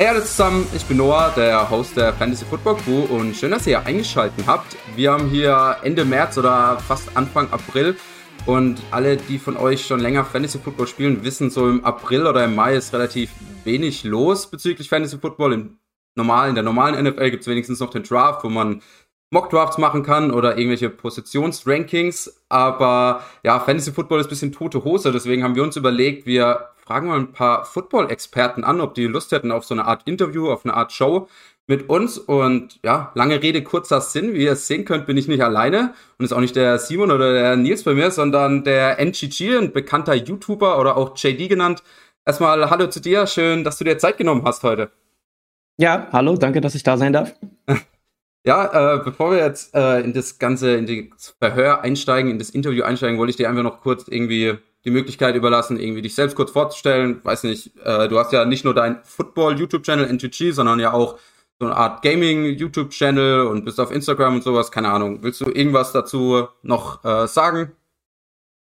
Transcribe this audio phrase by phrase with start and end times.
[0.00, 3.66] Hey alle zusammen, ich bin Noah, der Host der Fantasy Football Crew und schön, dass
[3.66, 4.74] ihr eingeschaltet habt.
[4.96, 7.94] Wir haben hier Ende März oder fast Anfang April
[8.46, 12.42] und alle, die von euch schon länger Fantasy Football spielen, wissen, so im April oder
[12.46, 13.30] im Mai ist relativ
[13.64, 15.52] wenig los bezüglich Fantasy Football.
[15.52, 15.78] Im
[16.16, 18.80] normalen, in der normalen NFL gibt es wenigstens noch den Draft, wo man
[19.28, 22.40] Mock-Drafts machen kann oder irgendwelche Positionsrankings.
[22.48, 26.69] Aber ja, Fantasy Football ist ein bisschen tote Hose, deswegen haben wir uns überlegt, wir
[26.90, 30.50] fragen mal ein paar Football-Experten an, ob die Lust hätten auf so eine Art Interview,
[30.50, 31.28] auf eine Art Show
[31.68, 32.18] mit uns.
[32.18, 34.34] Und ja, lange Rede, kurzer Sinn.
[34.34, 35.94] Wie ihr es sehen könnt, bin ich nicht alleine.
[36.18, 39.72] Und ist auch nicht der Simon oder der Nils bei mir, sondern der NGG, ein
[39.72, 41.84] bekannter YouTuber oder auch JD genannt.
[42.26, 43.28] Erstmal Hallo zu dir.
[43.28, 44.90] Schön, dass du dir Zeit genommen hast heute.
[45.78, 47.32] Ja, hallo, danke, dass ich da sein darf.
[48.42, 52.48] Ja, äh, bevor wir jetzt äh, in das Ganze, in das Verhör einsteigen, in das
[52.48, 56.36] Interview einsteigen, wollte ich dir einfach noch kurz irgendwie die Möglichkeit überlassen, irgendwie dich selbst
[56.36, 57.20] kurz vorzustellen.
[57.22, 61.18] Weiß nicht, äh, du hast ja nicht nur dein Football-YouTube-Channel NGG, sondern ja auch
[61.58, 65.22] so eine Art Gaming-YouTube-Channel und bist auf Instagram und sowas, keine Ahnung.
[65.22, 67.72] Willst du irgendwas dazu noch äh, sagen?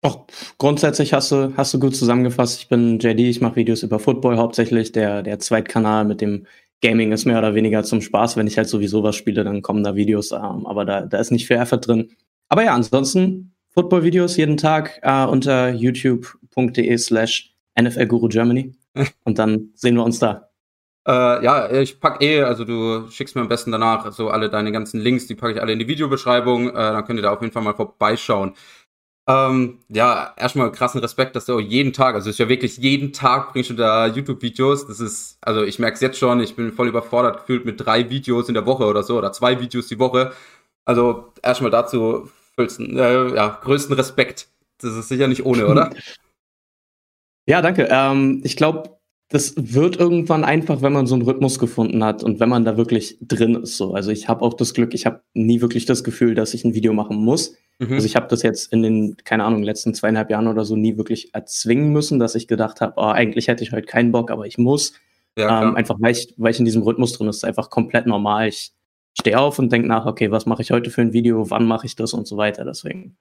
[0.03, 0.27] Doch,
[0.59, 2.59] grundsätzlich hast du, hast du gut zusammengefasst.
[2.59, 4.91] Ich bin JD, ich mache Videos über Football hauptsächlich.
[4.91, 6.47] Der, der Zweitkanal mit dem
[6.83, 8.37] Gaming ist mehr oder weniger zum Spaß.
[8.37, 11.31] Wenn ich halt sowieso was spiele, dann kommen da Videos, ähm, aber da, da ist
[11.31, 12.11] nicht viel Effort drin.
[12.49, 18.75] Aber ja, ansonsten Football-Videos jeden Tag äh, unter youtube.de slash NFL Guru Germany.
[19.25, 20.51] Und dann sehen wir uns da.
[21.07, 24.71] Äh, ja, ich pack eh, also du schickst mir am besten danach so alle deine
[24.71, 26.71] ganzen Links, die packe ich alle in die Videobeschreibung.
[26.71, 28.55] Äh, dann könnt ihr da auf jeden Fall mal vorbeischauen.
[29.29, 32.77] Ähm, ja, erstmal krassen Respekt, dass du auch jeden Tag, also es ist ja wirklich
[32.79, 34.87] jeden Tag bringst du da YouTube-Videos.
[34.87, 38.11] Das ist, also ich merke es jetzt schon, ich bin voll überfordert gefühlt mit drei
[38.11, 40.33] Videos in der Woche oder so, oder zwei Videos die Woche.
[40.85, 44.49] Also erstmal dazu füllsten, äh, ja, größten Respekt.
[44.79, 45.91] Das ist sicher nicht ohne, oder?
[47.47, 47.89] ja, danke.
[47.91, 48.99] Ähm, ich glaube,
[49.33, 52.77] das wird irgendwann einfach, wenn man so einen Rhythmus gefunden hat und wenn man da
[52.77, 53.79] wirklich drin ist.
[53.79, 53.95] So.
[53.95, 56.75] Also ich habe auch das Glück, ich habe nie wirklich das Gefühl, dass ich ein
[56.75, 57.57] Video machen muss.
[57.79, 57.95] Mhm.
[57.95, 60.99] Also ich habe das jetzt in den, keine Ahnung, letzten zweieinhalb Jahren oder so nie
[60.99, 64.47] wirklich erzwingen müssen, dass ich gedacht habe, oh, eigentlich hätte ich heute keinen Bock, aber
[64.47, 64.93] ich muss.
[65.39, 67.37] Ja, ähm, einfach weil ich, weil ich in diesem Rhythmus drin ist.
[67.37, 68.49] ist einfach komplett normal.
[68.49, 68.73] Ich
[69.19, 71.87] stehe auf und denke nach, okay, was mache ich heute für ein Video, wann mache
[71.87, 72.65] ich das und so weiter.
[72.65, 73.17] Deswegen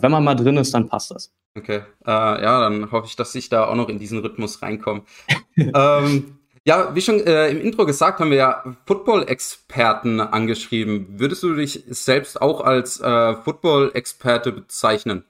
[0.00, 1.32] wenn man mal drin ist, dann passt das.
[1.56, 5.02] Okay, äh, ja, dann hoffe ich, dass ich da auch noch in diesen Rhythmus reinkomme.
[5.56, 11.18] ähm, ja, wie schon äh, im Intro gesagt, haben wir ja Football-Experten angeschrieben.
[11.18, 15.24] Würdest du dich selbst auch als äh, Football-Experte bezeichnen?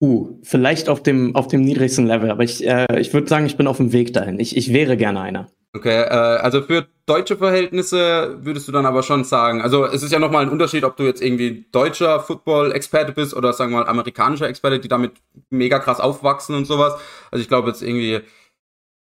[0.00, 3.56] Uh, vielleicht auf dem, auf dem niedrigsten Level, aber ich, äh, ich würde sagen, ich
[3.56, 4.40] bin auf dem Weg dahin.
[4.40, 5.48] Ich, ich wäre gerne einer.
[5.74, 10.12] Okay, äh, also für deutsche Verhältnisse würdest du dann aber schon sagen, also es ist
[10.12, 13.88] ja nochmal ein Unterschied, ob du jetzt irgendwie deutscher Football-Experte bist oder sagen wir mal
[13.88, 15.12] amerikanischer Experte, die damit
[15.48, 17.00] mega krass aufwachsen und sowas.
[17.30, 18.20] Also ich glaube jetzt irgendwie,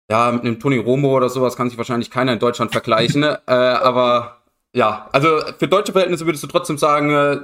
[0.10, 3.24] ja, mit einem Tony Romo oder sowas kann sich wahrscheinlich keiner in Deutschland vergleichen.
[3.48, 4.42] äh, aber
[4.76, 7.36] ja, also für deutsche Verhältnisse würdest du trotzdem sagen, äh,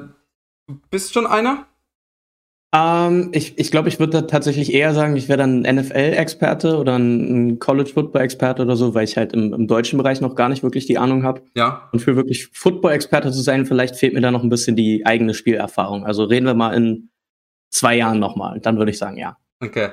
[0.68, 1.68] du bist schon einer?
[2.75, 6.97] Ähm, ich ich glaube, ich würde tatsächlich eher sagen, ich wäre dann ein NFL-Experte oder
[6.97, 10.88] ein College-Football-Experte oder so, weil ich halt im, im, deutschen Bereich noch gar nicht wirklich
[10.88, 11.44] die Ahnung habe.
[11.53, 11.88] Ja.
[11.91, 15.35] Und für wirklich Football-Experte zu sein, vielleicht fehlt mir da noch ein bisschen die eigene
[15.35, 16.03] Spielerfahrung.
[16.03, 17.09] Also reden wir mal in
[17.69, 18.59] zwei Jahren nochmal.
[18.59, 19.38] Dann würde ich sagen, ja.
[19.59, 19.89] Okay.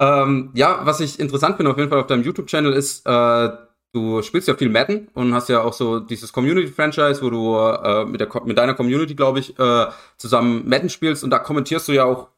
[0.00, 3.48] Ähm, ja, was ich interessant finde auf jeden Fall auf deinem YouTube-Channel ist, äh,
[3.94, 8.04] du spielst ja viel Madden und hast ja auch so dieses Community-Franchise, wo du äh,
[8.04, 9.86] mit, der, mit deiner Community, glaube ich, äh,
[10.18, 12.28] zusammen Madden spielst und da kommentierst du ja auch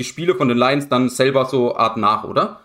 [0.00, 2.60] die Spiele von den Lions dann selber so Art nach, oder?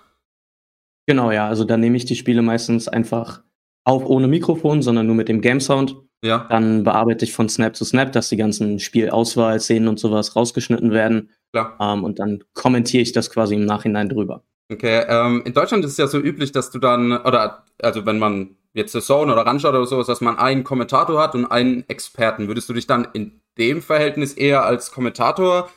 [1.06, 1.47] Genau, ja.
[1.47, 3.41] Also da nehme ich die Spiele meistens einfach
[3.84, 5.97] auf ohne Mikrofon, sondern nur mit dem Game Sound.
[6.24, 6.47] Ja.
[6.50, 11.29] Dann bearbeite ich von Snap zu Snap, dass die ganzen Spielauswahlszenen und sowas rausgeschnitten werden.
[11.52, 11.78] Klar.
[11.79, 14.44] Ähm, und dann kommentiere ich das quasi im Nachhinein drüber.
[14.72, 18.19] Okay, ähm, in Deutschland ist es ja so üblich, dass du dann, oder also wenn
[18.19, 21.83] man jetzt The Zone oder Ranschaut oder sowas, dass man einen Kommentator hat und einen
[21.89, 22.47] Experten.
[22.47, 25.69] Würdest du dich dann in dem Verhältnis eher als Kommentator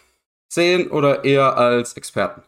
[0.52, 2.42] sehen oder eher als Experten?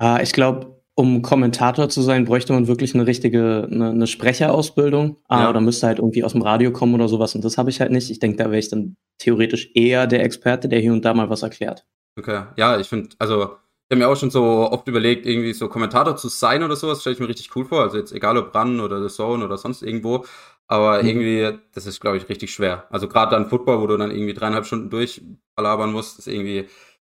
[0.00, 5.16] Äh, ich glaube, um Kommentator zu sein, bräuchte man wirklich eine richtige, eine, eine Sprecherausbildung.
[5.28, 5.50] Ah, ja.
[5.50, 7.34] Oder müsste halt irgendwie aus dem Radio kommen oder sowas.
[7.34, 8.10] Und das habe ich halt nicht.
[8.10, 11.30] Ich denke, da wäre ich dann theoretisch eher der Experte, der hier und da mal
[11.30, 11.86] was erklärt.
[12.18, 13.56] Okay, ja, ich finde, also
[13.90, 17.14] habe mir auch schon so oft überlegt, irgendwie so Kommentator zu sein oder sowas, stelle
[17.14, 17.82] ich mir richtig cool vor.
[17.82, 20.24] Also jetzt egal ob Run oder The Zone oder sonst irgendwo.
[20.68, 21.08] Aber mhm.
[21.08, 22.86] irgendwie, das ist, glaube ich, richtig schwer.
[22.90, 26.68] Also gerade dann Football, wo du dann irgendwie dreieinhalb Stunden durchballabern musst, ist irgendwie,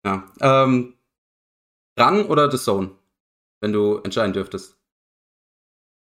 [0.05, 0.25] ja.
[0.39, 0.93] Ähm,
[1.99, 2.91] Run oder The Zone?
[3.59, 4.77] Wenn du entscheiden dürftest.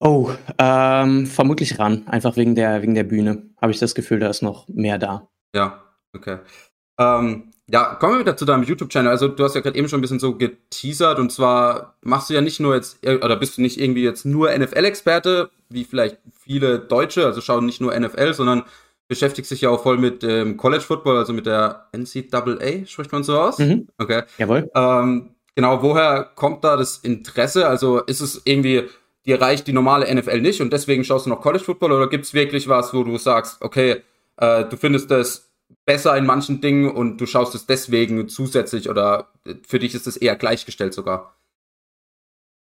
[0.01, 2.07] Oh, ähm, vermutlich Run.
[2.07, 3.51] Einfach wegen der, wegen der Bühne.
[3.61, 5.31] Habe ich das Gefühl, da ist noch mehr da.
[5.55, 5.83] Ja,
[6.15, 6.41] okay.
[6.99, 9.11] Ähm, ja, kommen wir wieder zu deinem YouTube-Channel.
[9.11, 12.35] Also du hast ja gerade eben schon ein bisschen so geteasert und zwar machst du
[12.35, 16.19] ja nicht nur jetzt, äh, oder bist du nicht irgendwie jetzt nur NFL-Experte, wie vielleicht
[16.41, 18.65] viele Deutsche, also schauen nicht nur NFL, sondern
[19.07, 23.23] beschäftigst dich ja auch voll mit ähm, College Football, also mit der NCAA, spricht man
[23.23, 23.59] so aus?
[23.59, 23.89] Mhm.
[23.99, 24.23] Okay.
[24.39, 24.71] Jawohl.
[24.75, 27.69] Ähm, genau, woher kommt da das Interesse?
[27.69, 28.85] Also ist es irgendwie,
[29.27, 32.25] dir reicht die normale NFL nicht und deswegen schaust du noch College Football oder gibt
[32.25, 34.03] es wirklich was, wo du sagst, okay,
[34.39, 35.48] äh, du findest das
[35.89, 39.33] besser in manchen Dingen und du schaust es deswegen zusätzlich oder
[39.67, 41.35] für dich ist es eher gleichgestellt sogar?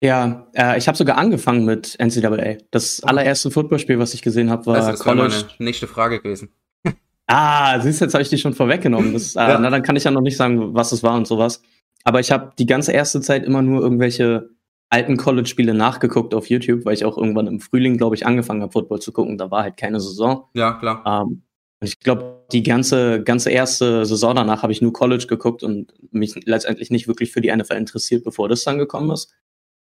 [0.01, 2.59] Ja, äh, ich habe sogar angefangen mit NCAA.
[2.71, 5.25] Das allererste Footballspiel, was ich gesehen habe, war also das College.
[5.25, 6.51] Das meine nächste Frage gewesen.
[7.27, 9.13] ah, siehst du, jetzt habe ich die schon vorweggenommen.
[9.13, 9.59] Das, äh, ja.
[9.59, 11.61] Na, dann kann ich ja noch nicht sagen, was es war und sowas.
[12.05, 14.51] Aber ich habe die ganze erste Zeit immer nur irgendwelche
[14.91, 18.71] alten College-Spiele nachgeguckt auf YouTube, weil ich auch irgendwann im Frühling, glaube ich, angefangen habe,
[18.71, 19.39] Football zu gucken.
[19.39, 20.45] Da war halt keine Saison.
[20.55, 21.03] Ja, klar.
[21.05, 21.43] Ähm,
[21.81, 26.35] ich glaube, die ganze, ganze erste Saison danach habe ich nur College geguckt und mich
[26.45, 29.33] letztendlich nicht wirklich für die NFL interessiert, bevor das dann gekommen ist.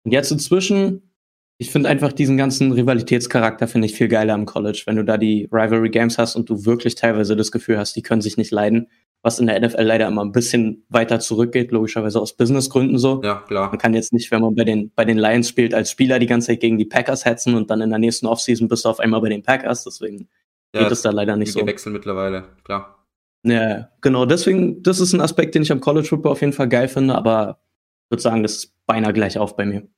[0.04, 1.12] Und jetzt inzwischen,
[1.58, 5.18] ich finde einfach diesen ganzen Rivalitätscharakter finde ich viel geiler im College, wenn du da
[5.18, 8.52] die Rivalry Games hast und du wirklich teilweise das Gefühl hast, die können sich nicht
[8.52, 8.88] leiden,
[9.22, 13.22] was in der NFL leider immer ein bisschen weiter zurückgeht, logischerweise aus Businessgründen so.
[13.22, 13.70] Ja, klar.
[13.70, 16.26] Man kann jetzt nicht, wenn man bei den, bei den Lions spielt, als Spieler die
[16.26, 19.00] ganze Zeit gegen die Packers hetzen und dann in der nächsten Offseason bist du auf
[19.00, 20.28] einmal bei den Packers, deswegen
[20.74, 21.66] ja, geht es da leider nicht so.
[21.66, 22.98] Wechsel mittlerweile, klar.
[23.44, 24.24] Ja, genau.
[24.24, 27.14] Deswegen, das ist ein Aspekt, den ich am College Football auf jeden Fall geil finde,
[27.14, 27.58] aber
[28.04, 29.88] ich würde sagen, das ist beinahe gleich auf bei mir.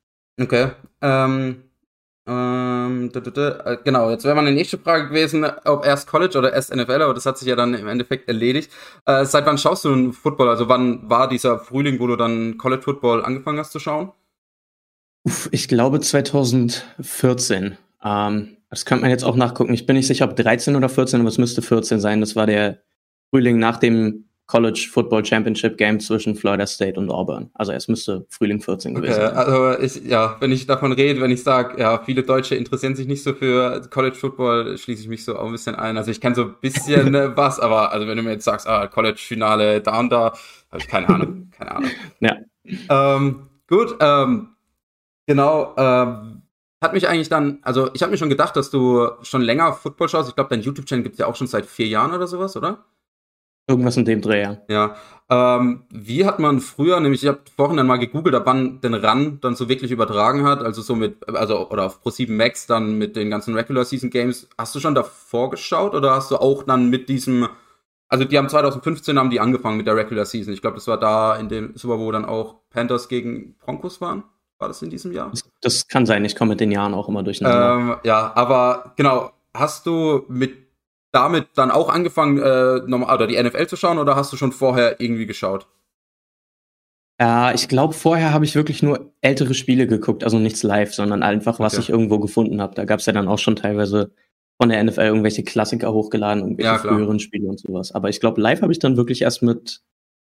[0.40, 0.70] Okay.
[1.02, 1.64] Ähm,
[2.26, 7.02] ähm, äh, genau, jetzt wäre meine nächste Frage gewesen, ob erst College oder erst NFL,
[7.02, 8.72] aber das hat sich ja dann im Endeffekt erledigt.
[9.04, 10.48] Äh, seit wann schaust du Football?
[10.48, 14.12] Also wann war dieser Frühling, wo du dann College Football angefangen hast zu schauen?
[15.24, 17.76] Uff, ich glaube 2014.
[18.02, 19.72] Ähm, das könnte man jetzt auch nachgucken.
[19.72, 22.20] Ich bin nicht sicher, ob 13 oder 14, aber es müsste 14 sein.
[22.20, 22.80] Das war der
[23.30, 27.50] Frühling nach dem College Football Championship Game zwischen Florida State und Auburn.
[27.54, 29.36] Also es müsste Frühling 14 gewesen okay, sein.
[29.36, 33.06] Also ich, ja, wenn ich davon rede, wenn ich sage, ja, viele Deutsche interessieren sich
[33.06, 35.96] nicht so für College Football, schließe ich mich so auch ein bisschen ein.
[35.96, 38.86] Also ich kenne so ein bisschen was, aber also wenn du mir jetzt sagst, ah,
[38.88, 40.34] College Finale da und da,
[40.70, 41.90] habe ich keine Ahnung, keine Ahnung.
[42.20, 42.36] Ja.
[42.90, 44.48] Ähm, gut, ähm,
[45.26, 46.43] genau, ähm,
[46.84, 50.08] hat mich eigentlich dann, also ich habe mir schon gedacht, dass du schon länger Football
[50.08, 50.28] schaust.
[50.28, 52.84] Ich glaube, dein YouTube-Channel gibt es ja auch schon seit vier Jahren oder sowas, oder?
[53.66, 54.58] Irgendwas in dem Dreh, ja.
[54.68, 54.96] Ja.
[55.30, 58.92] Ähm, wie hat man früher, nämlich ich habe vorhin dann mal gegoogelt, ab wann den
[58.92, 62.98] Run dann so wirklich übertragen hat, also so mit, also oder auf Pro7 Max dann
[62.98, 64.48] mit den ganzen Regular Season Games.
[64.58, 67.48] Hast du schon davor geschaut oder hast du auch dann mit diesem,
[68.08, 70.52] also die haben 2015 haben die angefangen mit der Regular Season.
[70.52, 74.24] Ich glaube, das war da in dem Super Bowl dann auch Panthers gegen Broncos waren.
[74.64, 75.30] War das in diesem Jahr?
[75.60, 77.74] Das, kann sein, ich komme mit den Jahren auch immer durcheinander.
[77.74, 80.56] Ähm, ja, aber genau, hast du mit
[81.12, 84.52] damit dann auch angefangen, äh, normal, oder die NFL zu schauen oder hast du schon
[84.52, 85.66] vorher irgendwie geschaut?
[87.20, 91.22] Äh, ich glaube, vorher habe ich wirklich nur ältere Spiele geguckt, also nichts live, sondern
[91.22, 91.82] einfach, was okay.
[91.82, 92.74] ich irgendwo gefunden habe.
[92.74, 94.12] Da gab es ja dann auch schon teilweise
[94.58, 97.92] von der NFL irgendwelche Klassiker hochgeladen, irgendwelche ja, früheren Spiele und sowas.
[97.92, 99.82] Aber ich glaube, live habe ich dann wirklich erst mit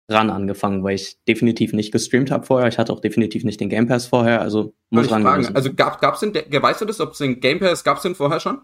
[0.10, 2.70] ran angefangen, weil ich definitiv nicht gestreamt habe vorher.
[2.70, 5.24] Ich hatte auch definitiv nicht den Game Pass vorher, also muss ran.
[5.24, 5.56] Fragen.
[5.56, 8.40] Also gab gab's den, weißt du das, ob es den Game Pass gab's den vorher
[8.40, 8.62] schon?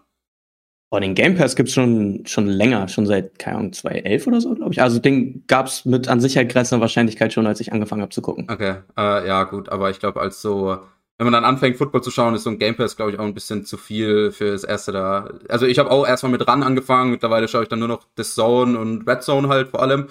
[0.90, 4.54] Oh, den Game Pass gibt's schon schon länger, schon seit keine Ahnung 2011 oder so,
[4.54, 4.80] glaube ich.
[4.80, 8.46] Also den gab's mit an Sicherheit grenzender Wahrscheinlichkeit schon, als ich angefangen habe zu gucken.
[8.50, 10.78] Okay, äh, ja gut, aber ich glaube als so
[11.18, 13.24] wenn man dann anfängt, Football zu schauen, ist so ein Game Pass, glaube ich, auch
[13.24, 15.30] ein bisschen zu viel für das erste da.
[15.48, 18.24] Also ich habe auch erstmal mit ran angefangen, mittlerweile schaue ich dann nur noch The
[18.24, 20.08] Zone und Red Zone halt vor allem.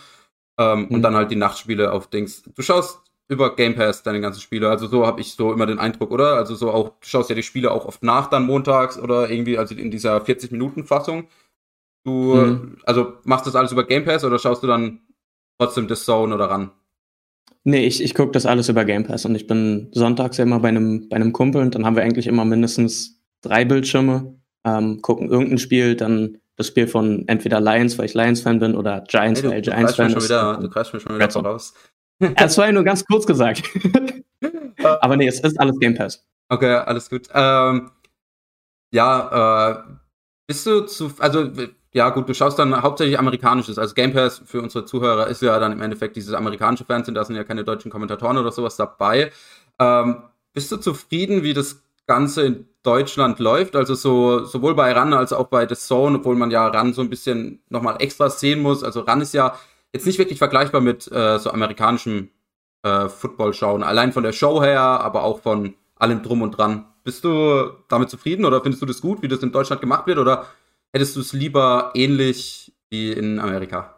[0.57, 0.87] Ähm, mhm.
[0.87, 2.43] Und dann halt die Nachtspiele auf Dings.
[2.43, 4.69] Du schaust über Game Pass deine ganzen Spiele.
[4.69, 6.35] Also so habe ich so immer den Eindruck, oder?
[6.35, 9.57] Also so auch, du schaust ja die Spiele auch oft nach dann montags oder irgendwie,
[9.57, 11.27] also in dieser 40-Minuten-Fassung.
[12.03, 12.77] Du, mhm.
[12.83, 14.99] also machst das alles über Game Pass oder schaust du dann
[15.57, 16.71] trotzdem das Zone oder ran?
[17.63, 20.59] Nee, ich, ich gucke das alles über Game Pass und ich bin sonntags ja immer
[20.59, 25.01] bei einem, bei einem Kumpel und dann haben wir eigentlich immer mindestens drei Bildschirme, ähm,
[25.01, 29.41] gucken irgendein Spiel, dann das Spiel von entweder Lions, weil ich Lions-Fan bin, oder Giants,
[29.41, 30.61] hey, du, weil ich Giants-Fan bin.
[30.61, 31.73] Du greifst mir schon wieder voraus.
[32.37, 33.63] Das war ja nur ganz kurz gesagt.
[35.01, 36.25] Aber nee, es ist alles Game Pass.
[36.47, 37.27] Okay, alles gut.
[37.33, 37.91] Ähm,
[38.93, 39.83] ja, äh,
[40.47, 41.51] bist du zu, also
[41.93, 43.77] ja gut, du schaust dann hauptsächlich amerikanisches.
[43.77, 47.25] Also Game Pass für unsere Zuhörer ist ja dann im Endeffekt dieses amerikanische Fernsehen, da
[47.25, 49.31] sind ja keine deutschen Kommentatoren oder sowas dabei.
[49.79, 53.75] Ähm, bist du zufrieden, wie das Ganze in Deutschland läuft?
[53.75, 57.01] Also so sowohl bei RAN als auch bei The Zone, obwohl man ja RAN so
[57.01, 58.83] ein bisschen nochmal extra sehen muss.
[58.83, 59.57] Also RAN ist ja
[59.93, 62.29] jetzt nicht wirklich vergleichbar mit äh, so amerikanischem
[62.83, 63.83] äh, Football schauen.
[63.83, 66.85] Allein von der Show her, aber auch von allem drum und dran.
[67.03, 70.19] Bist du damit zufrieden oder findest du das gut, wie das in Deutschland gemacht wird?
[70.19, 70.47] Oder
[70.91, 73.95] hättest du es lieber ähnlich wie in Amerika?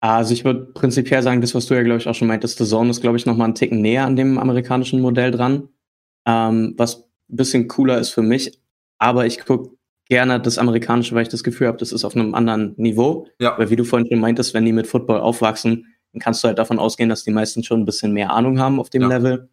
[0.00, 2.66] Also ich würde prinzipiell sagen, das, was du ja, glaube ich, auch schon meintest, The
[2.66, 5.68] Zone ist, glaube ich, noch mal einen Ticken näher an dem amerikanischen Modell dran.
[6.26, 8.58] Ähm, was ein bisschen cooler ist für mich.
[8.98, 9.76] Aber ich gucke
[10.08, 13.26] gerne das amerikanische, weil ich das Gefühl habe, das ist auf einem anderen Niveau.
[13.38, 13.58] Ja.
[13.58, 16.58] Weil wie du vorhin schon meintest, wenn die mit Football aufwachsen, dann kannst du halt
[16.58, 19.08] davon ausgehen, dass die meisten schon ein bisschen mehr Ahnung haben auf dem ja.
[19.08, 19.48] Level.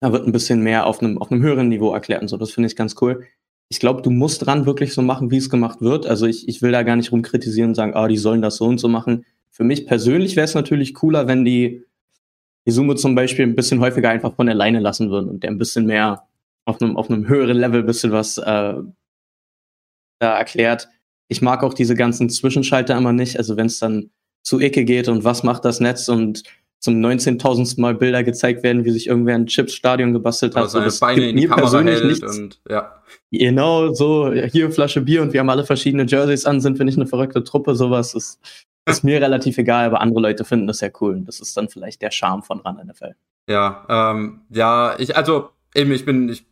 [0.00, 2.36] Da wird ein bisschen mehr auf einem, auf einem höheren Niveau erklärt und so.
[2.36, 3.24] Das finde ich ganz cool.
[3.68, 6.06] Ich glaube, du musst dran wirklich so machen, wie es gemacht wird.
[6.06, 8.64] Also ich, ich will da gar nicht rumkritisieren und sagen, ah, die sollen das so
[8.64, 9.24] und so machen.
[9.50, 11.84] Für mich persönlich wäre es natürlich cooler, wenn die
[12.68, 15.86] die zum Beispiel ein bisschen häufiger einfach von alleine lassen würden und der ein bisschen
[15.86, 16.26] mehr
[16.64, 18.74] auf einem, auf einem höheren Level ein bisschen was äh,
[20.18, 20.88] da erklärt.
[21.28, 23.38] Ich mag auch diese ganzen Zwischenschalter immer nicht.
[23.38, 24.10] Also wenn es dann
[24.42, 26.42] zu Ecke geht und was macht das Netz und
[26.80, 27.80] zum 19.000.
[27.80, 30.64] Mal Bilder gezeigt werden, wie sich irgendwer ein Chips-Stadion gebastelt hat.
[30.64, 32.38] Also so, das Beine in die mir Kamera persönlich nichts.
[32.38, 33.02] Und, ja.
[33.32, 36.96] Genau, so hier Flasche Bier und wir haben alle verschiedene Jerseys an, sind wir nicht
[36.96, 38.38] eine verrückte Truppe, sowas ist,
[38.88, 41.14] ist mir relativ egal, aber andere Leute finden das ja cool.
[41.14, 43.14] Und das ist dann vielleicht der Charme von Run NFL.
[43.48, 46.44] Ja, ähm, ja, ich, also eben, ich bin, ich,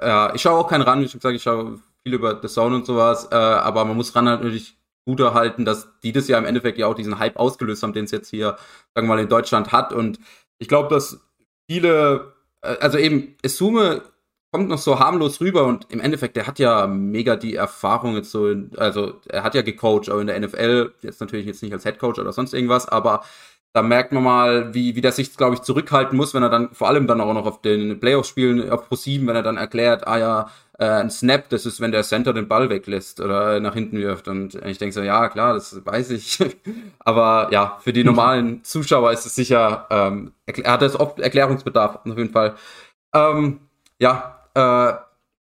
[0.00, 2.76] ja, ich schaue auch keinen Run, wie schon gesagt, ich schaue viel über The Zone
[2.76, 6.44] und sowas, äh, aber man muss Run natürlich gut erhalten, dass die das ja im
[6.44, 8.56] Endeffekt ja auch diesen Hype ausgelöst haben, den es jetzt hier,
[8.94, 9.92] sagen wir mal, in Deutschland hat.
[9.92, 10.18] Und
[10.58, 11.20] ich glaube, dass
[11.68, 14.02] viele, äh, also eben, Esume
[14.54, 18.30] kommt noch so harmlos rüber und im Endeffekt, der hat ja mega die Erfahrung jetzt
[18.30, 21.72] so, in, also er hat ja gecoacht, auch in der NFL, jetzt natürlich jetzt nicht
[21.72, 23.24] als Headcoach oder sonst irgendwas, aber
[23.72, 26.72] da merkt man mal, wie, wie der sich, glaube ich, zurückhalten muss, wenn er dann
[26.72, 29.56] vor allem dann auch noch auf den Playoffs spielen, auf Pro 7, wenn er dann
[29.56, 33.58] erklärt, ah ja, äh, ein Snap, das ist, wenn der Center den Ball weglässt oder
[33.58, 34.28] nach hinten wirft.
[34.28, 36.38] Und ich denke so, ja, klar, das weiß ich.
[37.00, 41.96] Aber ja, für die normalen Zuschauer ist es sicher, ähm, er hat es oft Erklärungsbedarf,
[42.06, 42.54] auf jeden Fall.
[43.12, 43.58] Ähm,
[43.98, 44.92] ja, äh,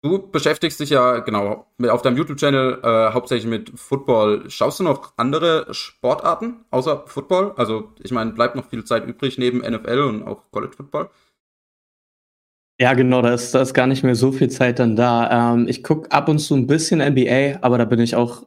[0.01, 4.49] du beschäftigst dich ja, genau, auf deinem YouTube-Channel äh, hauptsächlich mit Football.
[4.49, 7.53] Schaust du noch andere Sportarten außer Football?
[7.57, 11.09] Also, ich meine, bleibt noch viel Zeit übrig neben NFL und auch College Football?
[12.79, 15.53] Ja, genau, da ist, da ist gar nicht mehr so viel Zeit dann da.
[15.53, 18.43] Ähm, ich gucke ab und zu ein bisschen NBA, aber da bin ich auch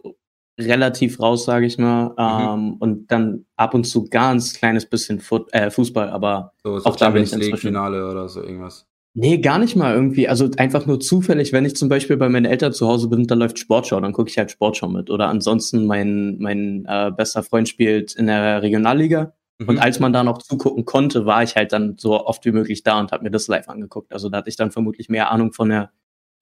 [0.58, 2.10] relativ raus, sage ich mal.
[2.10, 2.14] Mhm.
[2.18, 6.86] Ähm, und dann ab und zu ganz kleines bisschen Foot, äh, Fußball, aber so, so
[6.86, 7.56] auch da bin ich inzwischen.
[7.56, 8.89] Finale oder so irgendwas.
[9.14, 10.28] Nee, gar nicht mal irgendwie.
[10.28, 13.34] Also einfach nur zufällig, wenn ich zum Beispiel bei meinen Eltern zu Hause bin, da
[13.34, 15.10] läuft Sportschau, dann gucke ich halt Sportschau mit.
[15.10, 19.32] Oder ansonsten mein, mein äh, bester Freund spielt in der Regionalliga
[19.66, 19.80] und mhm.
[19.80, 22.98] als man da noch zugucken konnte, war ich halt dann so oft wie möglich da
[22.98, 24.12] und habe mir das live angeguckt.
[24.12, 25.90] Also da hatte ich dann vermutlich mehr Ahnung von der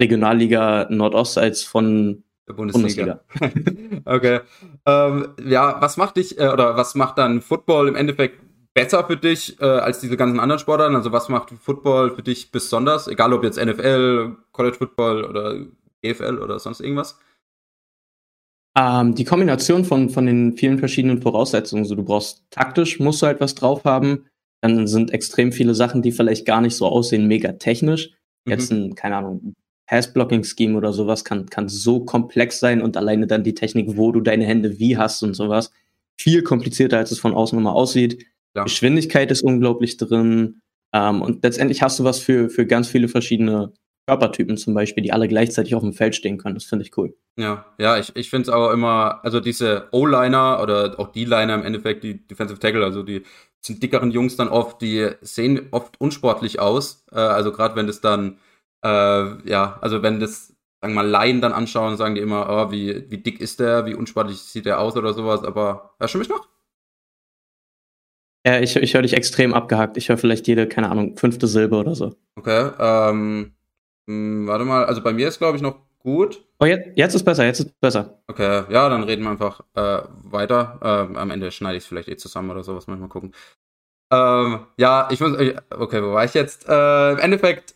[0.00, 3.20] Regionalliga Nordost als von der Bundesliga.
[3.40, 4.02] Bundesliga.
[4.04, 4.40] okay.
[4.86, 8.40] Ähm, ja, was macht dich äh, oder was macht dann Football im Endeffekt
[8.78, 10.94] besser für dich äh, als diese ganzen anderen Sportarten?
[10.94, 13.08] Also was macht Football für dich besonders?
[13.08, 15.56] Egal ob jetzt NFL, College Football oder
[16.02, 17.18] GFL oder sonst irgendwas?
[18.78, 23.26] Ähm, die Kombination von, von den vielen verschiedenen Voraussetzungen, so du brauchst taktisch, musst du
[23.26, 24.26] halt was drauf haben.
[24.60, 28.10] Dann sind extrem viele Sachen, die vielleicht gar nicht so aussehen, mega technisch.
[28.44, 28.52] Mhm.
[28.52, 29.54] Jetzt ein, keine Ahnung,
[29.86, 34.20] Pass-Blocking-Scheme oder sowas kann, kann so komplex sein und alleine dann die Technik, wo du
[34.20, 35.72] deine Hände wie hast und sowas,
[36.16, 38.24] viel komplizierter, als es von außen immer aussieht.
[38.54, 38.64] Ja.
[38.64, 40.60] Geschwindigkeit ist unglaublich drin.
[40.92, 43.72] Ähm, und letztendlich hast du was für, für ganz viele verschiedene
[44.08, 46.54] Körpertypen zum Beispiel, die alle gleichzeitig auf dem Feld stehen können.
[46.54, 47.14] Das finde ich cool.
[47.36, 51.54] Ja, ja, ich, ich finde es auch immer, also diese O-Liner oder auch die Liner
[51.54, 53.22] im Endeffekt, die Defensive Tackle, also die
[53.60, 57.04] sind dickeren Jungs dann oft, die sehen oft unsportlich aus.
[57.12, 58.38] Äh, also gerade wenn das dann,
[58.82, 62.72] äh, ja, also wenn das, sagen wir mal, Laien dann anschauen, sagen die immer, oh,
[62.72, 66.18] wie, wie dick ist der, wie unsportlich sieht der aus oder sowas, aber hörst du
[66.18, 66.48] mich noch?
[68.48, 69.98] Ja, ich, ich höre dich extrem abgehackt.
[69.98, 72.14] Ich höre vielleicht jede, keine Ahnung, fünfte Silbe oder so.
[72.34, 73.52] Okay, ähm,
[74.06, 76.42] hm, warte mal, also bei mir ist, glaube ich, noch gut.
[76.58, 78.22] Oh, jetzt, jetzt ist besser, jetzt ist besser.
[78.26, 80.80] Okay, ja, dann reden wir einfach äh, weiter.
[80.82, 83.34] Ähm, am Ende schneide ich es vielleicht eh zusammen oder sowas, mal gucken.
[84.10, 86.66] Ähm, ja, ich muss, okay, wo war ich jetzt?
[86.66, 87.74] Äh, Im Endeffekt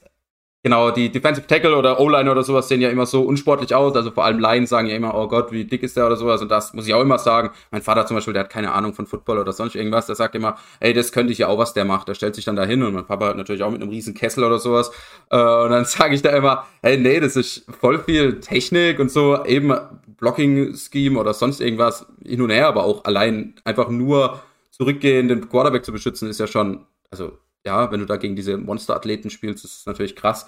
[0.65, 3.97] Genau, die Defensive Tackle oder O-Line oder sowas sehen ja immer so unsportlich aus.
[3.97, 6.41] Also vor allem Lions sagen ja immer, oh Gott, wie dick ist der oder sowas.
[6.41, 7.51] Und das muss ich auch immer sagen.
[7.73, 10.07] Mein Vater zum Beispiel, der hat keine Ahnung von Football oder sonst irgendwas.
[10.07, 12.07] Der sagt immer, ey, das könnte ich ja auch, was der macht.
[12.07, 14.15] Der stellt sich dann da hin und mein Papa hat natürlich auch mit einem riesen
[14.15, 14.93] Kessel oder sowas.
[15.31, 19.11] Äh, und dann sage ich da immer, hey, nee, das ist voll viel Technik und
[19.11, 19.75] so, eben
[20.19, 24.41] Blocking-Scheme oder sonst irgendwas hin und her, aber auch allein einfach nur
[24.71, 27.33] zurückgehen, den Quarterback zu beschützen, ist ja schon, also
[27.65, 30.47] ja, wenn du da gegen diese Monsterathleten spielst, ist es natürlich krass.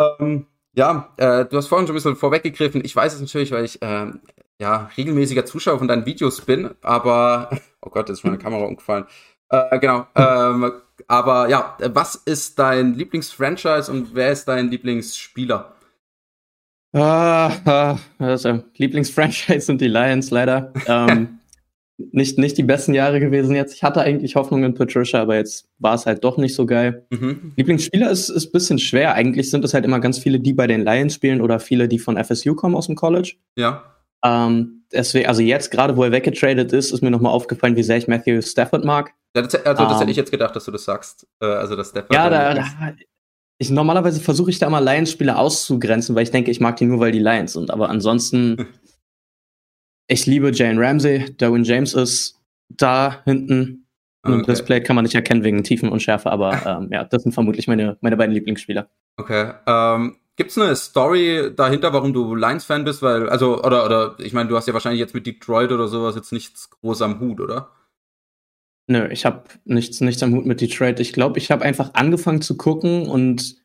[0.00, 2.84] Ähm, ja, äh, du hast vorhin schon ein bisschen vorweggegriffen.
[2.84, 4.10] Ich weiß es natürlich, weil ich äh,
[4.60, 7.50] ja regelmäßiger Zuschauer von deinen Videos bin, aber
[7.82, 9.06] oh Gott, jetzt ist meine Kamera umgefallen.
[9.50, 10.06] Äh, genau.
[10.16, 10.72] Ähm,
[11.08, 15.74] aber ja, was ist dein Lieblingsfranchise und wer ist dein Lieblingsspieler?
[16.92, 20.72] Ah, also Lieblingsfranchise sind die Lions leider.
[20.86, 21.40] ähm,
[21.96, 23.74] nicht, nicht die besten Jahre gewesen jetzt.
[23.74, 27.06] Ich hatte eigentlich Hoffnung in Patricia, aber jetzt war es halt doch nicht so geil.
[27.10, 27.52] Mhm.
[27.56, 29.14] Lieblingsspieler ist, ist bisschen schwer.
[29.14, 31.98] Eigentlich sind es halt immer ganz viele, die bei den Lions spielen oder viele, die
[31.98, 33.36] von FSU kommen aus dem College.
[33.56, 33.84] Ja.
[34.24, 37.98] Ähm, deswegen, also jetzt gerade, wo er weggetradet ist, ist mir nochmal aufgefallen, wie sehr
[37.98, 39.12] ich Matthew Stafford mag.
[39.36, 40.22] Ja, das, also das um, hätte ich ähm.
[40.22, 41.26] jetzt gedacht, dass du das sagst.
[41.40, 42.14] Äh, also dass Stafford.
[42.14, 42.94] Ja, da, da,
[43.58, 46.98] ich, normalerweise versuche ich da mal Lions-Spieler auszugrenzen, weil ich denke, ich mag die nur,
[46.98, 47.70] weil die Lions sind.
[47.70, 48.66] Aber ansonsten
[50.06, 51.34] Ich liebe Jane Ramsey.
[51.36, 53.86] Darwin James ist da hinten.
[54.22, 54.34] Okay.
[54.34, 57.32] Im Display kann man nicht erkennen wegen Tiefen und Schärfe, aber ähm, ja, das sind
[57.32, 58.88] vermutlich meine, meine beiden Lieblingsspieler.
[59.16, 59.52] Okay.
[59.66, 63.02] Ähm, Gibt es eine Story dahinter, warum du Lions-Fan bist?
[63.02, 66.16] Weil, also, oder, oder, ich meine, du hast ja wahrscheinlich jetzt mit Detroit oder sowas
[66.16, 67.70] jetzt nichts groß am Hut, oder?
[68.88, 70.98] Nö, ich habe nichts, nichts am Hut mit Detroit.
[70.98, 73.63] Ich glaube, ich habe einfach angefangen zu gucken und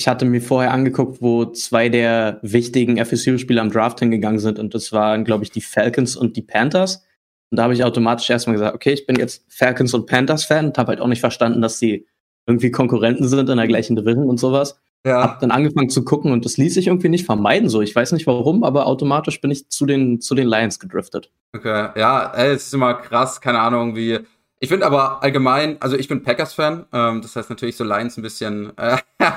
[0.00, 4.74] ich hatte mir vorher angeguckt, wo zwei der wichtigen FSU-Spieler am Draft hingegangen sind und
[4.74, 7.04] das waren, glaube ich, die Falcons und die Panthers.
[7.50, 10.78] Und da habe ich automatisch erstmal gesagt, okay, ich bin jetzt Falcons und Panthers-Fan und
[10.78, 12.06] habe halt auch nicht verstanden, dass sie
[12.46, 14.80] irgendwie Konkurrenten sind in der gleichen Division und sowas.
[15.04, 15.22] Ja.
[15.22, 17.82] Hab dann angefangen zu gucken und das ließ sich irgendwie nicht vermeiden so.
[17.82, 21.30] Ich weiß nicht warum, aber automatisch bin ich zu den, zu den Lions gedriftet.
[21.54, 24.20] Okay, ja, ey, es ist immer krass, keine Ahnung, wie,
[24.60, 28.22] ich finde aber allgemein, also ich bin Packers-Fan, ähm, das heißt natürlich so Lions ein
[28.22, 28.76] bisschen.
[28.76, 28.98] Äh,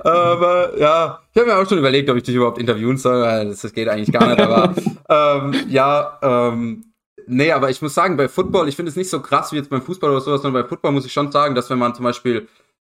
[0.00, 3.48] aber ja, ich habe mir auch schon überlegt, ob ich dich überhaupt interviewen soll, weil
[3.48, 4.40] das, das geht eigentlich gar nicht.
[4.40, 4.74] aber
[5.10, 6.86] ähm, ja, ähm,
[7.26, 9.68] nee, aber ich muss sagen, bei Football, ich finde es nicht so krass wie jetzt
[9.68, 12.04] beim Fußball oder sowas, sondern bei Football muss ich schon sagen, dass wenn man zum
[12.04, 12.48] Beispiel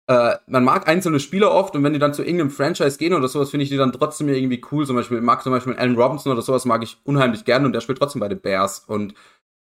[0.08, 3.27] äh, man mag einzelne Spieler oft und wenn die dann zu irgendeinem Franchise gehen oder
[3.27, 4.86] sowas, finde ich die dann trotzdem irgendwie cool.
[4.86, 7.82] Zum Beispiel mag zum Beispiel Allen Robinson oder sowas mag ich unheimlich gerne und der
[7.82, 9.13] spielt trotzdem bei den Bears und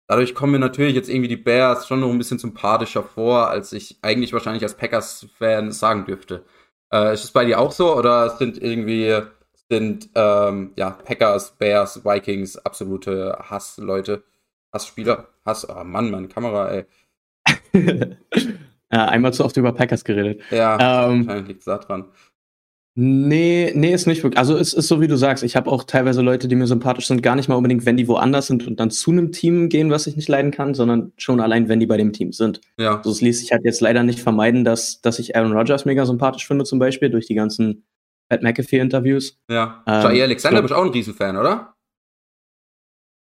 [0.08, 3.74] Dadurch kommen mir natürlich jetzt irgendwie die Bears schon noch ein bisschen sympathischer vor, als
[3.74, 6.44] ich eigentlich wahrscheinlich als Packers-Fan sagen dürfte.
[6.90, 9.20] Äh, ist es bei dir auch so oder sind irgendwie
[9.70, 14.24] sind ähm, ja Packers, Bears, Vikings absolute Hassleute,
[14.72, 16.86] Hassspieler, Hass, oh Mann, meine Kamera, ey.
[18.88, 20.42] einmal zu oft über Packers geredet.
[20.50, 22.06] Ja, ähm, wahrscheinlich liegt es da dran.
[23.00, 24.40] Nee, nee, ist nicht wirklich.
[24.40, 25.44] Also es ist so, wie du sagst.
[25.44, 28.08] Ich habe auch teilweise Leute, die mir sympathisch sind, gar nicht mal unbedingt, wenn die
[28.08, 31.40] woanders sind und dann zu einem Team gehen, was ich nicht leiden kann, sondern schon
[31.40, 32.60] allein, wenn die bei dem Team sind.
[32.76, 32.96] Ja.
[32.96, 36.04] Also es ließ sich halt jetzt leider nicht vermeiden, dass, dass ich Aaron Rodgers mega
[36.06, 37.84] sympathisch finde, zum Beispiel, durch die ganzen
[38.28, 39.38] Pat McAfee-Interviews.
[39.48, 39.84] Ja.
[39.86, 41.74] Ähm, Jair Alexander bist auch ein Riesenfan, oder?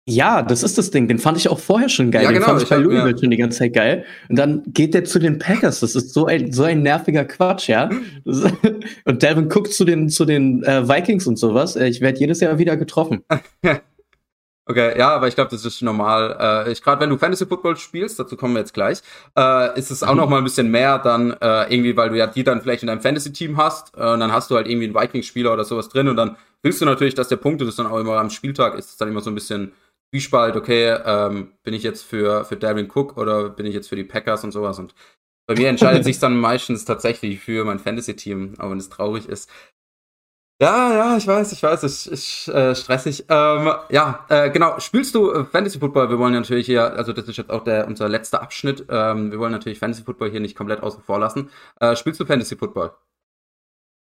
[0.10, 1.10] Ja, das ist das Ding.
[1.10, 2.24] Den fand ich auch vorher schon geil.
[2.24, 3.18] Ja, den genau, fand ich bei Louisville ja.
[3.18, 4.06] schon die ganze Zeit geil.
[4.30, 5.82] Und dann geht der zu den Packers.
[5.82, 7.90] Das ist so ein, so ein nerviger Quatsch, ja.
[8.24, 11.76] und Delvin guckt zu den, zu den äh, Vikings und sowas.
[11.76, 13.24] Äh, ich werde jedes Jahr wieder getroffen.
[14.70, 16.66] Okay, ja, aber ich glaube, das ist normal.
[16.68, 19.02] Äh, ich gerade wenn du Fantasy Football spielst, dazu kommen wir jetzt gleich,
[19.38, 20.18] äh, ist es auch mhm.
[20.18, 22.88] noch mal ein bisschen mehr dann äh, irgendwie, weil du ja die dann vielleicht in
[22.88, 25.64] deinem Fantasy Team hast äh, und dann hast du halt irgendwie einen Vikings Spieler oder
[25.64, 28.30] sowas drin und dann willst du natürlich, dass der Punkte das dann auch immer am
[28.30, 29.72] Spieltag ist, ist dann immer so ein bisschen
[30.12, 33.96] Zwiespalt, okay, ähm, bin ich jetzt für, für Darren Cook oder bin ich jetzt für
[33.96, 34.80] die Packers und sowas.
[34.80, 34.96] Und
[35.48, 39.50] bei mir entscheidet sich dann meistens tatsächlich für mein Fantasy-Team, auch wenn es traurig ist.
[40.60, 43.26] Ja, ja, ich weiß, ich weiß, es ist äh, stressig.
[43.30, 44.80] Ähm, ja, äh, genau.
[44.80, 46.10] Spielst du äh, Fantasy Football?
[46.10, 48.86] Wir wollen natürlich hier, also das ist jetzt auch der unser letzter Abschnitt.
[48.90, 51.52] Ähm, wir wollen natürlich Fantasy Football hier nicht komplett außen vor lassen.
[51.80, 52.92] Äh, spielst du Fantasy Football?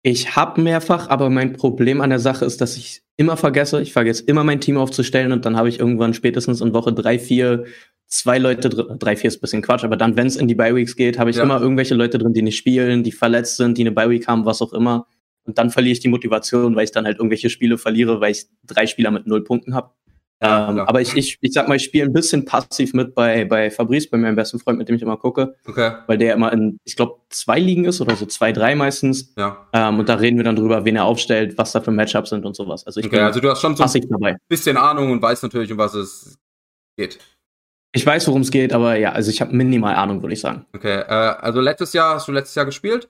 [0.02, 3.82] Ich habe mehrfach, aber mein Problem an der Sache ist, dass ich immer vergesse.
[3.82, 7.18] Ich vergesse immer mein Team aufzustellen und dann habe ich irgendwann spätestens in Woche drei,
[7.18, 7.64] vier
[8.06, 8.98] zwei Leute drin.
[8.98, 11.18] Drei, vier ist ein bisschen Quatsch, aber dann, wenn es in die Bye Weeks geht,
[11.18, 11.42] habe ich ja.
[11.42, 14.46] immer irgendwelche Leute drin, die nicht spielen, die verletzt sind, die eine Bye Week haben,
[14.46, 15.06] was auch immer.
[15.44, 18.46] Und dann verliere ich die Motivation, weil ich dann halt irgendwelche Spiele verliere, weil ich
[18.64, 19.90] drei Spieler mit null Punkten habe.
[20.42, 23.44] Ja, ähm, aber ich, ich, ich sag mal, ich spiele ein bisschen passiv mit bei,
[23.44, 25.55] bei Fabrice, bei meinem besten Freund, mit dem ich immer gucke.
[25.66, 25.92] Okay.
[26.07, 29.35] Weil der immer in, ich glaube, zwei Ligen ist oder so zwei, drei meistens.
[29.37, 29.68] Ja.
[29.74, 32.46] Ähm, und da reden wir dann drüber, wen er aufstellt, was da für Matchups sind
[32.46, 32.87] und sowas.
[32.87, 34.37] Also ich okay, bin also du hast schon so ein dabei.
[34.48, 36.38] bisschen Ahnung und weißt natürlich, um was es
[36.96, 37.18] geht.
[37.92, 40.64] Ich weiß, worum es geht, aber ja, also ich habe minimal Ahnung, würde ich sagen.
[40.74, 43.09] Okay, äh, also letztes Jahr, hast du letztes Jahr gespielt?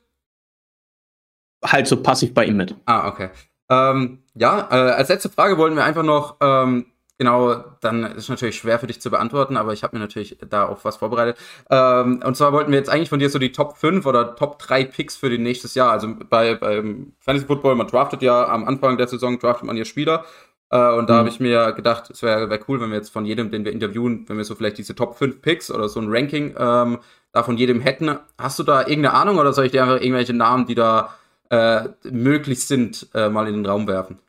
[1.62, 2.74] Halt so passiv bei ihm mit.
[2.86, 3.28] Ah, okay.
[3.68, 6.86] Ähm, ja, äh, als letzte Frage wollten wir einfach noch ähm,
[7.20, 10.66] Genau, dann ist natürlich schwer für dich zu beantworten, aber ich habe mir natürlich da
[10.66, 11.36] auch was vorbereitet.
[11.68, 14.58] Ähm, und zwar wollten wir jetzt eigentlich von dir so die Top 5 oder Top
[14.58, 15.92] 3 Picks für den nächstes Jahr.
[15.92, 19.84] Also bei beim Fantasy Football, man draftet ja am Anfang der Saison, draftet man ja
[19.84, 20.24] Spieler.
[20.70, 21.18] Äh, und da mhm.
[21.18, 23.72] habe ich mir gedacht, es wäre wär cool, wenn wir jetzt von jedem, den wir
[23.72, 27.00] interviewen, wenn wir so vielleicht diese Top 5 Picks oder so ein Ranking ähm,
[27.32, 28.18] da von jedem hätten.
[28.38, 31.14] Hast du da irgendeine Ahnung oder soll ich dir einfach irgendwelche Namen, die da
[31.50, 34.20] äh, möglich sind, äh, mal in den Raum werfen?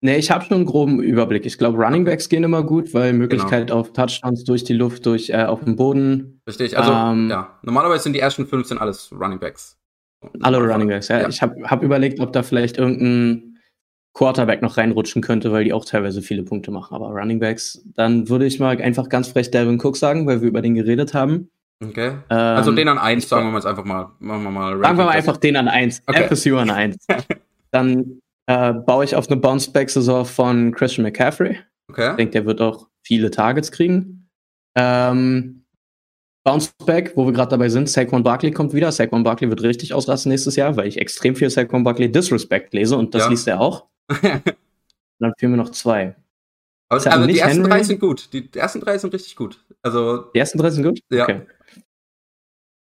[0.00, 1.44] Nee, ich habe schon einen groben Überblick.
[1.44, 3.80] Ich glaube, Running Backs gehen immer gut, weil Möglichkeit genau.
[3.80, 6.40] auf Touchdowns durch die Luft, durch äh, auf dem Boden.
[6.46, 7.58] Richtig, also ähm, ja.
[7.62, 9.76] Normalerweise sind die ersten fünf sind alles Running Backs.
[10.40, 11.22] Alle Running Backs, ja.
[11.22, 11.28] ja.
[11.28, 13.58] Ich habe hab überlegt, ob da vielleicht irgendein
[14.14, 16.94] Quarterback noch reinrutschen könnte, weil die auch teilweise viele Punkte machen.
[16.94, 20.48] Aber Running Backs, dann würde ich mal einfach ganz frech Devin Cook sagen, weil wir
[20.48, 21.50] über den geredet haben.
[21.84, 22.14] Okay.
[22.30, 24.10] Ähm, also den an 1, sagen wir mal jetzt einfach mal.
[24.20, 26.02] Machen wir mal sagen wir mal einfach den an 1.
[26.06, 26.28] Okay.
[26.28, 26.96] FSU an 1.
[27.70, 31.58] dann äh, baue ich auf eine Bounce-Back-Saison von Christian McCaffrey.
[31.90, 32.10] Okay.
[32.10, 34.28] Ich denke, der wird auch viele Targets kriegen.
[34.74, 35.64] Ähm,
[36.44, 38.90] Bounceback, wo wir gerade dabei sind, Saquon Barkley kommt wieder.
[38.90, 42.96] Saquon Barkley wird richtig ausrasten nächstes Jahr, weil ich extrem viel Saquon Barkley Disrespect lese
[42.96, 43.28] und das ja.
[43.28, 43.86] liest er auch.
[45.18, 46.16] dann fehlen mir noch zwei.
[46.90, 47.70] Also, also die ersten Henry.
[47.70, 48.32] drei sind gut.
[48.32, 49.62] Die, die, ersten drei sind richtig gut.
[49.82, 51.00] Also, die ersten drei sind gut?
[51.10, 51.24] Ja.
[51.24, 51.42] Okay.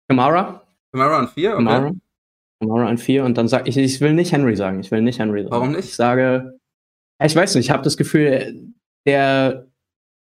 [0.08, 0.62] Kamara?
[0.92, 1.64] Kamara an vier, okay.
[1.64, 1.92] Kamara.
[2.60, 4.80] Kamara an vier und dann sage ich, ich will nicht Henry sagen.
[4.80, 5.52] Ich will nicht Henry sagen.
[5.52, 5.86] Warum nicht?
[5.86, 6.58] Ich sage,
[7.22, 8.72] ich weiß nicht, ich habe das Gefühl,
[9.06, 9.66] der,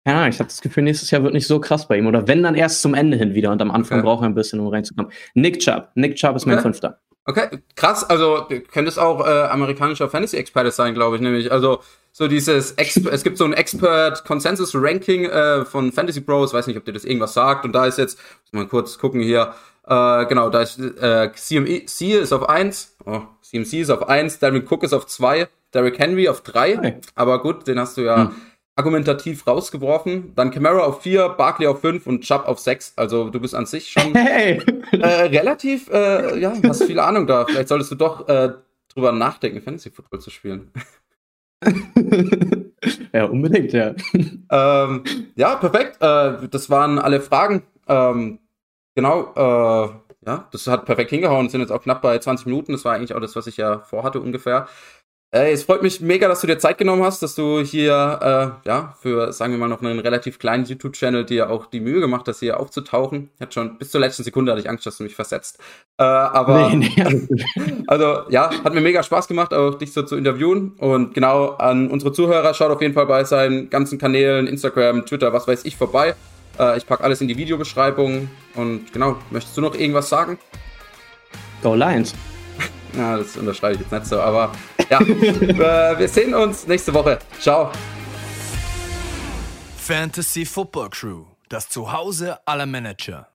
[0.07, 2.07] ja, ich habe das Gefühl, nächstes Jahr wird nicht so krass bei ihm.
[2.07, 4.07] Oder wenn dann erst zum Ende hin wieder und am Anfang okay.
[4.07, 5.13] braucht er ein bisschen, um reinzukommen.
[5.35, 5.91] Nick Chubb.
[5.95, 6.55] Nick Chubb ist okay.
[6.55, 7.01] mein Fünfter.
[7.27, 8.03] Okay, krass.
[8.05, 11.53] Also könnte es auch äh, amerikanischer Fantasy-Experte sein, glaube ich, nämlich.
[11.53, 11.81] Also
[12.12, 16.53] so dieses, Ex es gibt so ein Expert Consensus Ranking äh, von Fantasy Bros.
[16.53, 17.64] Weiß nicht, ob dir das irgendwas sagt.
[17.64, 19.55] Und da ist jetzt, muss mal kurz gucken hier.
[19.87, 22.96] Äh, genau, da ist äh, CMC ist auf 1.
[23.07, 24.38] Oh, CMC ist auf 1.
[24.38, 25.49] Darwin Cook ist auf 2.
[25.73, 27.01] Derrick Henry auf 3.
[27.14, 28.29] Aber gut, den hast du ja.
[28.29, 28.35] Hm
[28.81, 30.35] argumentativ rausgeworfen.
[30.35, 32.94] Dann Camara auf 4, Barkley auf 5 und Chubb auf 6.
[32.96, 34.62] Also du bist an sich schon hey.
[34.92, 37.44] äh, relativ, äh, ja, hast viel Ahnung da.
[37.44, 38.55] Vielleicht solltest du doch äh,
[38.88, 40.70] drüber nachdenken, Fantasy Football zu spielen.
[43.12, 43.94] ja, unbedingt, ja.
[44.51, 45.96] ähm, ja, perfekt.
[46.01, 47.62] Äh, das waren alle Fragen.
[47.87, 48.38] Ähm,
[48.94, 49.90] genau, äh,
[50.27, 51.49] ja, das hat perfekt hingehauen.
[51.49, 52.73] Sind jetzt auch knapp bei 20 Minuten.
[52.73, 54.68] Das war eigentlich auch das, was ich ja vorhatte ungefähr.
[55.33, 57.93] Äh, es freut mich mega, dass du dir Zeit genommen hast, dass du hier,
[58.64, 62.01] äh, ja, für, sagen wir mal, noch einen relativ kleinen YouTube-Channel dir auch die Mühe
[62.01, 63.31] gemacht hast, hier aufzutauchen.
[63.37, 65.61] Ich hatte schon bis zur letzten Sekunde hatte ich Angst, dass du mich versetzt.
[65.99, 67.29] Äh, aber, nee, nee,
[67.87, 70.73] also, ja, hat mir mega Spaß gemacht, auch dich so zu interviewen.
[70.79, 75.33] Und genau an unsere Zuhörer, schaut auf jeden Fall bei seinen ganzen Kanälen, Instagram, Twitter,
[75.33, 76.16] was weiß ich, vorbei.
[76.59, 78.29] Äh, ich packe alles in die Videobeschreibung.
[78.57, 80.38] Und genau, möchtest du noch irgendwas sagen?
[81.62, 82.14] Go Lions!
[82.96, 84.53] Ja, das unterschreibe ich jetzt nicht so, aber
[84.90, 87.18] ja, äh, wir sehen uns nächste Woche.
[87.40, 87.70] Ciao.
[89.76, 93.30] Fantasy Football Crew, das Zuhause aller Manager.